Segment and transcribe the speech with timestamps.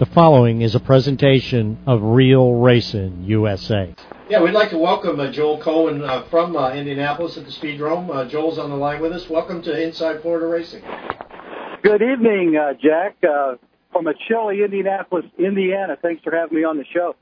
[0.00, 3.94] The following is a presentation of Real Racing USA.
[4.30, 8.08] Yeah, we'd like to welcome uh, Joel Cohen uh, from uh, Indianapolis at the Speedrome.
[8.08, 9.28] Uh, Joel's on the line with us.
[9.28, 10.82] Welcome to Inside Florida Racing.
[11.82, 13.56] Good evening, uh, Jack, uh,
[13.92, 15.98] from a chilly Indianapolis, Indiana.
[16.00, 17.14] Thanks for having me on the show.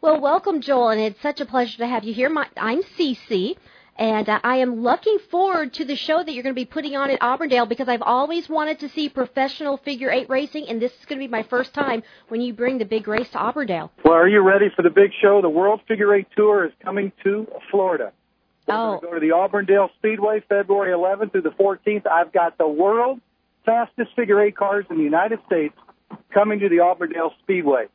[0.00, 2.28] Well, welcome, Joel, and it's such a pleasure to have you here.
[2.28, 3.56] My, I'm Cece.
[3.98, 6.96] And uh, I am looking forward to the show that you're going to be putting
[6.96, 10.92] on at Auburndale because I've always wanted to see professional figure eight racing, and this
[10.92, 13.90] is going to be my first time when you bring the big race to Auburndale.
[14.04, 15.40] Well, are you ready for the big show?
[15.40, 18.12] The World Figure Eight Tour is coming to Florida.
[18.68, 22.06] We're oh, going to go to the Auburndale Speedway February 11th through the 14th.
[22.06, 23.22] I've got the world's
[23.64, 25.74] fastest figure eight cars in the United States
[26.34, 27.86] coming to the Auburndale Speedway.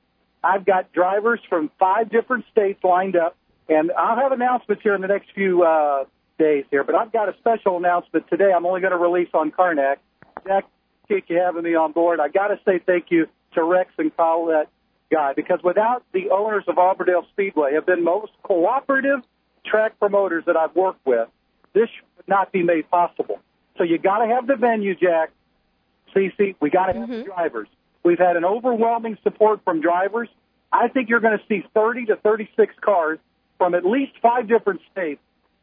[0.44, 3.36] I've got drivers from five different states lined up.
[3.72, 6.04] And I'll have announcements here in the next few uh,
[6.38, 8.52] days here, but I've got a special announcement today.
[8.54, 9.96] I'm only going to release on Karnak.
[10.46, 10.66] Jack,
[11.06, 12.20] appreciate you having me on board.
[12.20, 14.68] I got to say thank you to Rex and Kyle, that
[15.10, 19.20] guy, because without the owners of Auburndale Speedway, have been most cooperative
[19.66, 21.30] track promoters that I've worked with.
[21.74, 23.40] This would not be made possible.
[23.78, 25.32] So you got to have the venue, Jack.
[26.14, 27.70] CC, we got to have the drivers.
[28.04, 30.28] We've had an overwhelming support from drivers.
[30.74, 33.18] I think you're going to see 30 to 36 cars
[33.62, 35.22] from at least five different states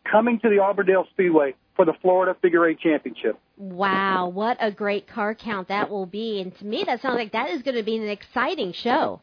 [0.09, 3.41] coming to the Auburndale Speedway for the Florida Figure Eight Championship.
[3.57, 6.41] wow, what a great car count that will be.
[6.41, 9.21] And to me, that sounds like that is going to be an exciting show.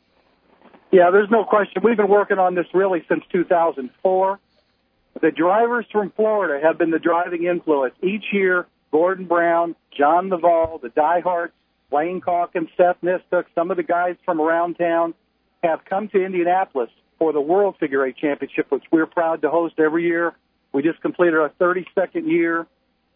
[0.92, 1.84] Yeah, there's no question.
[1.86, 4.40] We've been working on this really since 2004.
[5.22, 7.96] The drivers from Florida have been the driving influence.
[8.04, 11.54] Each year, Gordon Brown, John Naval, the diehards,
[11.92, 15.14] Wayne Calkins, Seth Nistook, some of the guys from around town
[15.64, 19.76] have come to Indianapolis for the World Figure Eight Championship, which we're proud to host
[19.80, 20.34] every year.
[20.74, 22.68] We just completed our 32nd year.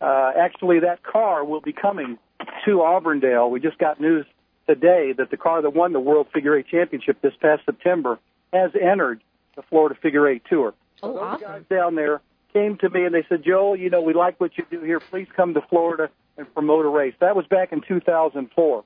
[0.01, 2.17] Uh, actually, that car will be coming
[2.65, 3.49] to Auburndale.
[3.49, 4.25] We just got news
[4.67, 8.19] today that the car that won the World Figure Eight Championship this past September
[8.53, 9.21] has entered
[9.55, 10.73] the Florida Figure Eight Tour.
[11.03, 11.41] Oh, Those awesome.
[11.41, 12.21] guys down there
[12.53, 14.99] came to me and they said, Joel, you know, we like what you do here.
[14.99, 17.13] Please come to Florida and promote a race.
[17.19, 18.83] That was back in 2004.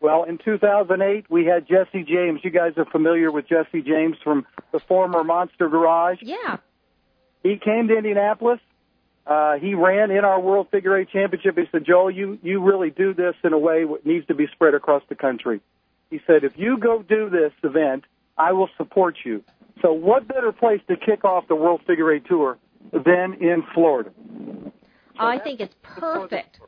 [0.00, 2.40] Well, in 2008, we had Jesse James.
[2.44, 6.18] You guys are familiar with Jesse James from the former Monster Garage.
[6.22, 6.58] Yeah.
[7.42, 8.60] He came to Indianapolis.
[9.26, 11.58] Uh, he ran in our World Figure Eight Championship.
[11.58, 14.46] He said, Joel, you, you really do this in a way that needs to be
[14.52, 15.60] spread across the country.
[16.10, 18.04] He said, if you go do this event,
[18.38, 19.44] I will support you.
[19.82, 22.56] So what better place to kick off the World Figure Eight Tour
[22.92, 24.10] than in Florida?
[25.18, 26.60] I think it's perfect.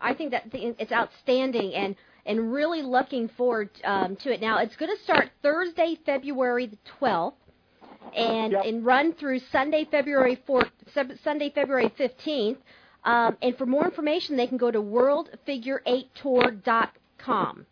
[0.00, 1.94] I think that it's outstanding and
[2.26, 4.40] and really looking forward um, to it.
[4.40, 7.34] Now it's going to start Thursday, February the 12th,
[8.16, 8.64] and Yep.
[8.64, 10.70] and run through Sunday, February 4th,
[11.22, 12.56] Sunday, February 15th.
[13.04, 17.66] Um, and for more information, they can go to worldfigure8tour.com.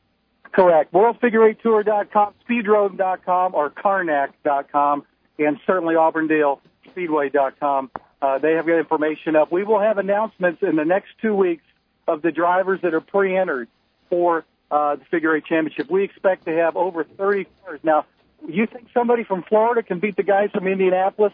[0.53, 0.93] Correct.
[0.93, 5.05] WorldFigure8Tour.com, Speedrome.com, or Karnak.com,
[5.39, 7.91] and certainly AuburndaleSpeedway.com.
[8.21, 9.51] Uh, they have got information up.
[9.51, 11.65] We will have announcements in the next two weeks
[12.09, 13.69] of the drivers that are pre-entered
[14.09, 15.91] for uh, the Figure Eight Championship.
[15.91, 17.81] We expect to have over 30 cars.
[17.83, 18.07] Now,
[18.47, 21.33] you think somebody from Florida can beat the guys from Indianapolis?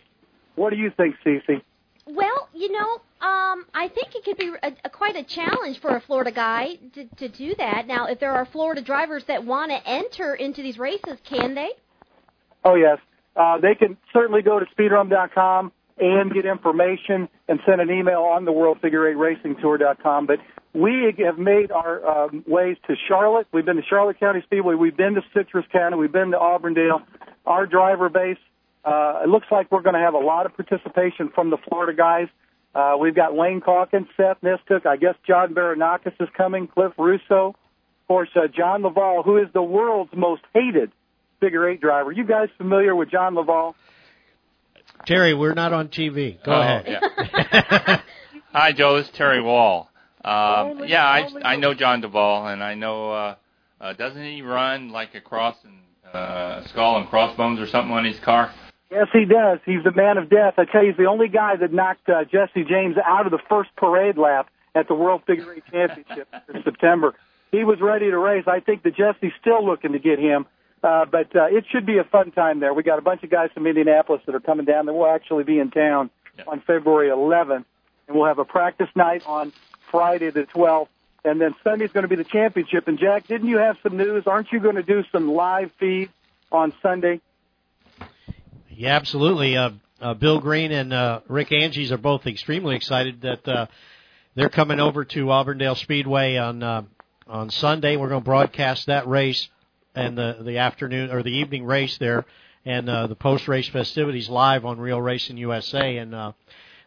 [0.56, 1.62] What do you think, Cece?
[2.06, 5.96] Well, you know, um, I think it could be a, a, quite a challenge for
[5.96, 7.86] a Florida guy to, to do that.
[7.86, 11.70] Now, if there are Florida drivers that want to enter into these races, can they?
[12.64, 12.98] Oh yes,
[13.36, 18.44] uh, they can certainly go to speedrome.com and get information and send an email on
[18.44, 20.26] the World Figure Eight Racing Tour.com.
[20.26, 20.38] But
[20.74, 23.46] we have made our um, ways to Charlotte.
[23.52, 24.74] We've been to Charlotte County Speedway.
[24.74, 25.96] We've been to Citrus County.
[25.96, 27.02] We've been to Auburndale.
[27.46, 28.38] Our driver base.
[28.84, 31.96] Uh, it looks like we're going to have a lot of participation from the Florida
[31.96, 32.28] guys.
[32.74, 34.86] Uh, we've got Wayne Calkins, Seth Nistook.
[34.86, 36.68] I guess John Baranakis is coming.
[36.68, 37.48] Cliff Russo.
[37.48, 40.92] Of course, uh, John Laval, who is the world's most hated
[41.40, 42.12] figure eight driver.
[42.12, 43.74] You guys familiar with John Laval?
[45.06, 46.42] Terry, we're not on TV.
[46.44, 46.86] Go Oh, ahead.
[46.88, 48.00] yeah.
[48.52, 48.96] Hi, Joe.
[48.96, 49.90] This is Terry Wall.
[50.24, 53.34] Um, yeah, I, I know John Duvall, and I know uh,
[53.80, 55.74] uh, doesn't he run like a cross and
[56.14, 58.52] uh, skull and crossbones or something on his car?
[58.90, 59.58] Yes, he does.
[59.64, 60.54] He's the man of death.
[60.58, 63.38] I tell you, he's the only guy that knocked uh, Jesse James out of the
[63.48, 67.14] first parade lap at the World Figure Eight Championship in September.
[67.52, 68.44] He was ready to race.
[68.46, 70.46] I think that Jesse's still looking to get him.
[70.82, 72.72] Uh, but uh, it should be a fun time there.
[72.72, 74.86] We got a bunch of guys from Indianapolis that are coming down.
[74.86, 76.44] That will actually be in town Yeah.
[76.46, 77.64] on February 11th,
[78.06, 79.52] and we'll have a practice night on
[79.90, 80.88] Friday the 12th,
[81.24, 82.86] and then Sunday's going to be the championship.
[82.86, 84.24] And Jack, didn't you have some news?
[84.26, 86.10] Aren't you going to do some live feed
[86.52, 87.20] on Sunday?
[88.70, 89.56] Yeah, absolutely.
[89.56, 89.70] Uh,
[90.00, 93.66] uh, Bill Green and uh, Rick Angies are both extremely excited that uh,
[94.36, 96.82] they're coming over to Auburndale Speedway on uh,
[97.26, 97.96] on Sunday.
[97.96, 99.48] We're going to broadcast that race
[99.94, 102.24] and the the afternoon or the evening race there,
[102.64, 106.32] and uh, the post race festivities live on Real Racing USA, and uh,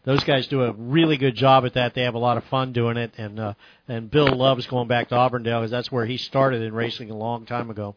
[0.04, 1.94] those guys do a really good job at that.
[1.94, 3.54] They have a lot of fun doing it, and uh,
[3.88, 7.16] and Bill loves going back to Auburndale because that's where he started in racing a
[7.16, 7.96] long time ago.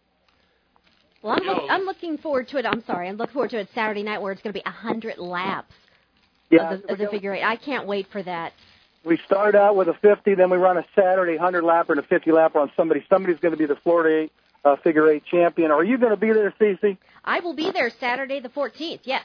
[1.21, 2.65] Well, I'm, look, I'm looking forward to it.
[2.67, 4.69] I'm sorry, I'm looking forward to it Saturday night where it's going to be a
[4.71, 5.73] hundred laps
[6.51, 7.43] Yeah, of the, of the figure eight.
[7.43, 8.53] I can't wait for that.
[9.03, 12.03] we start out with a 50, then we run a Saturday 100 lapper and a
[12.03, 13.03] 50 lapper on somebody.
[13.09, 14.31] Somebody's going to be the Florida eight,
[14.65, 15.71] uh, figure eight champion.
[15.71, 16.97] Are you going to be there, Cece?
[17.23, 19.01] I will be there Saturday the 14th.
[19.03, 19.23] Yes.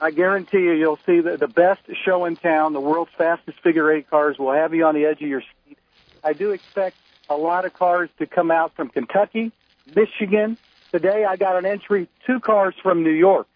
[0.00, 2.72] I guarantee you, you'll see the, the best show in town.
[2.72, 5.78] The world's fastest figure eight cars will have you on the edge of your seat.
[6.24, 6.96] I do expect
[7.30, 9.52] a lot of cars to come out from Kentucky,
[9.94, 10.58] Michigan.
[10.90, 13.46] Today I got an entry, two cars from New York.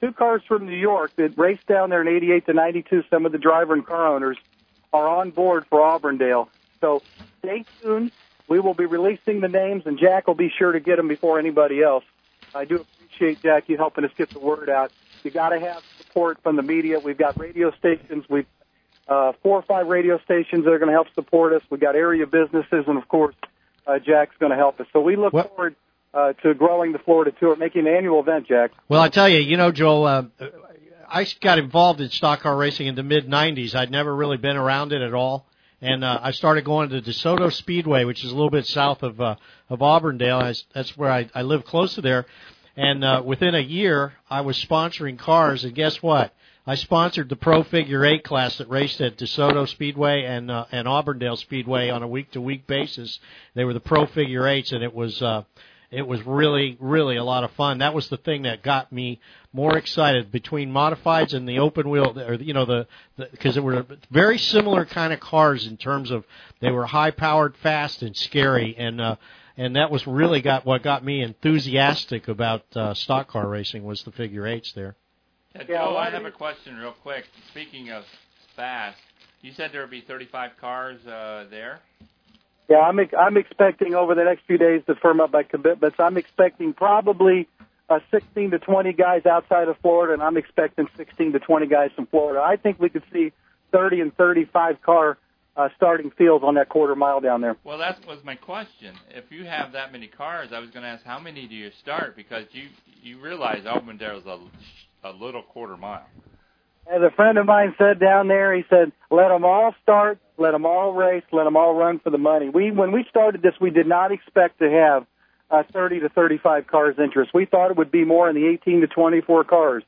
[0.00, 3.04] Two cars from New York that raced down there in 88 to 92.
[3.10, 4.36] Some of the driver and car owners
[4.92, 6.48] are on board for Auburndale.
[6.80, 7.02] So
[7.40, 8.12] stay tuned.
[8.48, 11.38] We will be releasing the names, and Jack will be sure to get them before
[11.38, 12.04] anybody else.
[12.54, 14.90] I do appreciate Jack you helping us get the word out.
[15.22, 16.98] You got to have support from the media.
[16.98, 18.24] We've got radio stations.
[18.28, 18.46] We've
[19.08, 21.62] uh, four or five radio stations that are going to help support us.
[21.70, 23.34] We've got area businesses, and of course,
[23.86, 24.86] uh, Jack's going to help us.
[24.92, 25.76] So we look What- forward
[26.14, 28.72] uh, to growing the Florida tour, making an annual event, Jack.
[28.88, 30.22] Well, I tell you, you know, Joel, uh,
[31.08, 33.74] I got involved in stock car racing in the mid '90s.
[33.74, 35.46] I'd never really been around it at all,
[35.80, 39.20] and uh, I started going to DeSoto Speedway, which is a little bit south of
[39.20, 39.36] uh,
[39.68, 40.40] of Auburndale.
[40.40, 42.26] That's, that's where I, I live close to there.
[42.76, 46.32] And uh, within a year, I was sponsoring cars, and guess what?
[46.66, 50.86] I sponsored the Pro Figure Eight class that raced at DeSoto Speedway and uh, and
[50.86, 53.18] Auburndale Speedway on a week to week basis.
[53.54, 55.44] They were the Pro Figure Eights, and it was uh,
[55.90, 57.78] it was really really a lot of fun.
[57.78, 59.20] That was the thing that got me
[59.52, 62.86] more excited between modifieds and the open wheel, or you know the
[63.16, 66.24] because the, they were very similar kind of cars in terms of
[66.60, 69.16] they were high powered, fast, and scary, and uh,
[69.56, 74.02] and that was really got what got me enthusiastic about uh, stock car racing was
[74.02, 74.96] the figure eights there.
[75.54, 77.24] Yeah, Joe, I have a question real quick.
[77.50, 78.04] Speaking of
[78.54, 78.98] fast,
[79.40, 81.80] you said there would be 35 cars uh, there.
[82.68, 85.96] Yeah, I'm I'm expecting over the next few days to firm up my commitments.
[85.98, 87.48] I'm expecting probably
[87.88, 91.90] uh, 16 to 20 guys outside of Florida, and I'm expecting 16 to 20 guys
[91.96, 92.40] from Florida.
[92.42, 93.32] I think we could see
[93.72, 95.16] 30 and 35 car
[95.56, 97.56] uh, starting fields on that quarter mile down there.
[97.64, 98.94] Well, that was my question.
[99.10, 101.70] If you have that many cars, I was going to ask how many do you
[101.82, 102.68] start because you
[103.02, 104.38] you realize Auburndale is a
[105.04, 106.06] a little quarter mile.
[106.90, 110.52] As a friend of mine said down there, he said, "Let them all start, let
[110.52, 113.54] them all race, let them all run for the money." We, when we started this,
[113.60, 115.06] we did not expect to have
[115.50, 117.32] uh, 30 to 35 cars interest.
[117.34, 119.82] We thought it would be more in the 18 to 24 cars,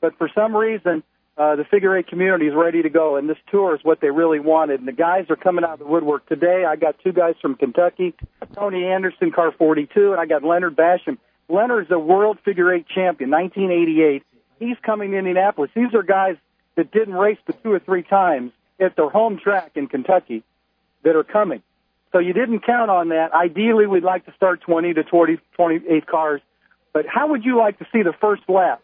[0.00, 1.02] but for some reason,
[1.36, 4.10] uh, the figure eight community is ready to go, and this tour is what they
[4.10, 4.80] really wanted.
[4.80, 6.64] And the guys are coming out of the woodwork today.
[6.64, 8.14] I got two guys from Kentucky,
[8.54, 11.18] Tony Anderson, car 42, and I got Leonard Basham.
[11.50, 14.24] Leonard's a world figure eight champion, 1988
[14.58, 15.70] he's coming to Indianapolis.
[15.74, 16.36] These are guys
[16.76, 20.42] that didn't race but two or three times at their home track in Kentucky
[21.04, 21.62] that are coming.
[22.12, 23.32] So you didn't count on that.
[23.32, 26.40] Ideally, we'd like to start 20 to 20, 28 cars.
[26.92, 28.82] But how would you like to see the first lap?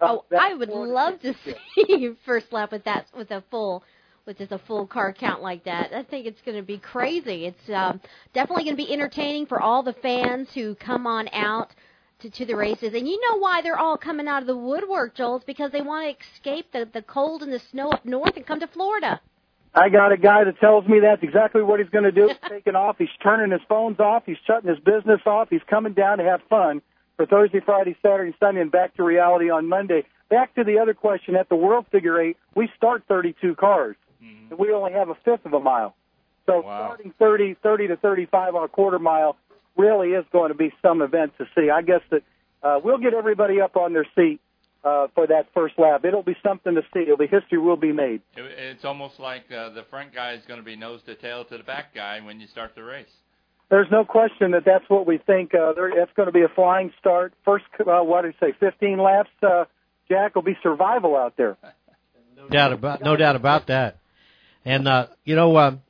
[0.00, 3.84] Oh, I would love to see first lap with that with a full
[4.26, 5.92] with just a full car count like that.
[5.92, 7.46] I think it's going to be crazy.
[7.46, 8.00] It's um,
[8.32, 11.74] definitely going to be entertaining for all the fans who come on out
[12.20, 12.94] to, to the races.
[12.94, 15.36] And you know why they're all coming out of the woodwork, Joel?
[15.36, 18.46] It's because they want to escape the the cold and the snow up north and
[18.46, 19.20] come to Florida.
[19.74, 22.26] I got a guy that tells me that's exactly what he's going to do.
[22.26, 22.96] He's taking off.
[22.98, 24.24] He's turning his phones off.
[24.26, 25.48] He's shutting his business off.
[25.48, 26.82] He's coming down to have fun
[27.16, 30.04] for Thursday, Friday, Saturday, Sunday, and back to reality on Monday.
[30.28, 31.36] Back to the other question.
[31.36, 34.50] At the World Figure Eight, we start 32 cars, mm-hmm.
[34.50, 35.94] and we only have a fifth of a mile.
[36.46, 36.86] So Wow.
[36.88, 39.36] starting 30, 30 to 35 on a quarter mile
[39.76, 41.70] really is going to be some event to see.
[41.70, 42.22] I guess that
[42.62, 44.40] uh, we'll get everybody up on their seat
[44.84, 46.04] uh, for that first lap.
[46.04, 47.00] It'll be something to see.
[47.00, 48.22] It'll be history will be made.
[48.36, 51.44] It, it's almost like uh, the front guy is going to be nose to tail
[51.46, 53.12] to the back guy when you start the race.
[53.70, 55.54] There's no question that that's what we think.
[55.54, 57.32] Uh, there, it's going to be a flying start.
[57.44, 58.52] First, uh, what did I say?
[58.58, 59.30] 15 laps.
[59.42, 59.64] Uh,
[60.08, 61.56] Jack will be survival out there.
[62.36, 63.98] No doubt about no doubt about that.
[64.64, 65.82] And uh, you know, um,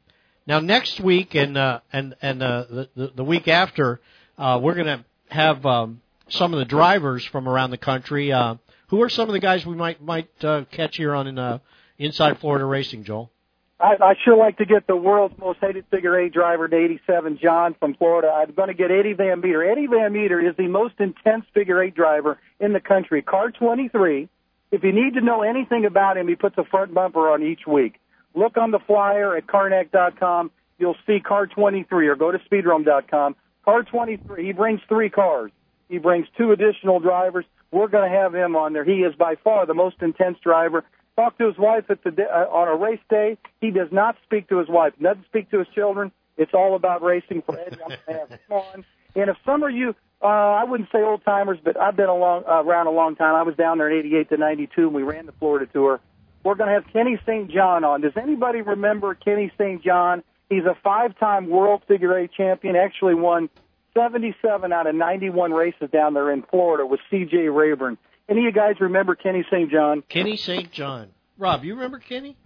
[0.51, 4.01] now next week and uh, and and uh, the, the week after,
[4.37, 8.33] uh, we're going to have um, some of the drivers from around the country.
[8.33, 8.57] Uh,
[8.89, 11.59] who are some of the guys we might might uh, catch here on uh,
[11.99, 13.31] Inside Florida Racing, Joel?
[13.79, 17.39] I, I sure like to get the world's most hated figure eight driver to 87,
[17.41, 18.29] John from Florida.
[18.29, 19.65] I'm going to get Eddie Van Meter.
[19.71, 23.23] Eddie Van Meter is the most intense figure eight driver in the country.
[23.23, 24.29] Car 23.
[24.73, 27.67] If you need to know anything about him, he puts a front bumper on each
[27.69, 28.00] week.
[28.35, 30.51] Look on the flyer at Carnac.com.
[30.79, 33.37] You'll see car 23 or go to speedrome.com.
[33.65, 34.47] Car 23.
[34.47, 35.53] He brings three cars.
[35.89, 37.45] He brings two additional drivers.
[37.73, 38.85] We're going to have him on there.
[38.85, 40.85] He is by far the most intense driver.
[41.17, 43.37] Talk to his wife at the uh, on a race day.
[43.61, 44.95] He does not speak to his wife.
[45.01, 46.13] Doesn't speak to his children.
[46.37, 47.77] It's all about racing for Eddie.
[47.83, 48.85] I'm going to have him on.
[49.15, 52.13] And if some of you, uh, I wouldn't say old timers, but I've been uh,
[52.13, 53.35] around a long time.
[53.35, 56.01] I was down there in '88 to '92, and we ran the Florida tour.
[56.43, 57.51] We're going to have Kenny St.
[57.51, 58.01] John on.
[58.01, 59.83] Does anybody remember Kenny St.
[59.83, 60.23] John?
[60.49, 62.77] He's a five-time World Figure Eight champion.
[62.77, 63.51] Actually won
[63.95, 67.49] 77 out of 91 races down there in Florida with C.J.
[67.49, 67.99] Rayburn.
[68.29, 69.71] Any of you guys remember Kenny St.
[69.71, 70.03] John?
[70.09, 70.71] Kenny St.
[70.71, 71.09] John.
[71.37, 72.37] Rob, you remember Kenny?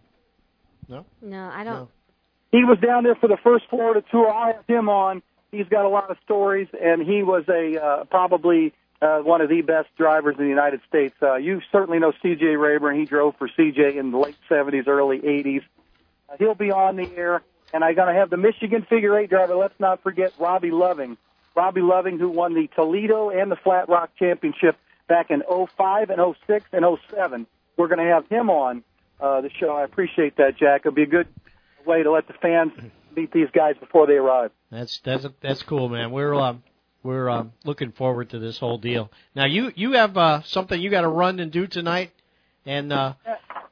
[0.89, 1.05] No.
[1.21, 1.75] No, I don't.
[1.75, 1.89] No.
[2.53, 4.31] He was down there for the first Florida tour.
[4.31, 5.23] I have him on.
[5.51, 8.73] He's got a lot of stories, and he was a uh, probably
[9.05, 11.15] uh, one of the best drivers in the United States.
[11.21, 12.57] Uh, you certainly know C.J.
[12.57, 12.99] Rayburn.
[12.99, 13.99] He drove for C.J.
[13.99, 15.63] in the late 70s, early 80s.
[16.29, 17.43] Uh, he'll be on the air,
[17.75, 19.57] and I'm going to have the Michigan figure eight driver.
[19.57, 21.19] Let's not forget Robbie Loving.
[21.55, 26.35] Robbie Loving, who won the Toledo and the Flat Rock Championship back in 05 and
[26.47, 27.47] 06 and 07.
[27.77, 28.83] We're going to have him on
[29.21, 29.77] uh, the show.
[29.77, 30.81] I appreciate that, Jack.
[30.81, 31.29] It'll be a good
[31.85, 32.73] way to let the fans
[33.15, 34.51] meet these guys before they arrive.
[34.71, 36.11] That's that's that's cool, man.
[36.11, 36.63] We're um,
[37.05, 39.11] we're um, looking forward to this whole deal.
[39.37, 42.11] Now you you have uh, something you got to run and do tonight,
[42.67, 43.15] and uh,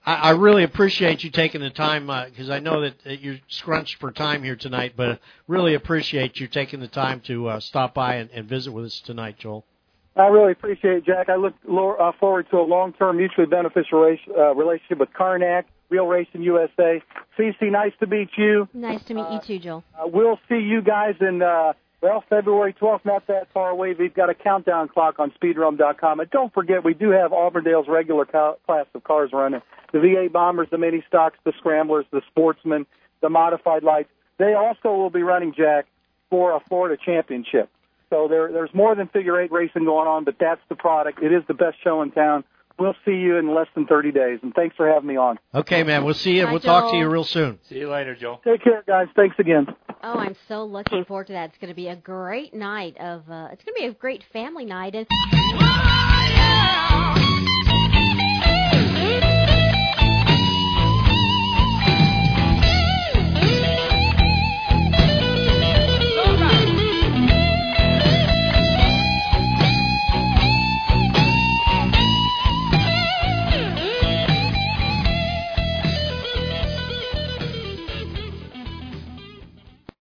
[0.04, 3.98] I, I really appreciate you taking the time because I know that, that you're scrunched
[3.98, 8.16] for time here tonight, but really appreciate you taking the time to uh, stop by
[8.16, 9.64] and, and visit with us tonight, Joel.
[10.14, 11.30] I really appreciate it, Jack.
[11.30, 16.06] I look uh, forward to a long-term mutually beneficial race, uh, relationship with Karnak, Real
[16.06, 17.02] Racing USA.
[17.38, 18.68] CC, nice to meet you.
[18.74, 19.84] Nice to meet you too, Joel.
[19.94, 21.72] Uh, we'll see you guys in, uh,
[22.02, 23.94] well, February 12th, not that far away.
[23.94, 26.18] We've got a countdown clock on speedrome.com.
[26.18, 29.62] And don't forget, we do have Auburndale's regular class of cars running.
[29.92, 32.86] The V8 Bombers, the Mini Stocks, the Scramblers, the Sportsmen,
[33.20, 34.08] the Modified Lights.
[34.38, 35.86] They also will be running, Jack,
[36.28, 37.70] for a Florida championship.
[38.10, 41.22] So there, there's more than figure eight racing going on, but that's the product.
[41.22, 42.42] It is the best show in town.
[42.78, 45.38] We'll see you in less than 30 days, and thanks for having me on.
[45.54, 46.04] Okay, man.
[46.04, 46.44] We'll see you.
[46.46, 47.58] Bye, we'll talk to you real soon.
[47.68, 48.40] See you later, Joel.
[48.44, 49.08] Take care, guys.
[49.14, 49.66] Thanks again.
[50.02, 51.50] Oh, I'm so looking forward to that.
[51.50, 53.30] It's going to be a great night of.
[53.30, 54.94] Uh, it's going to be a great family night.
[54.94, 55.06] And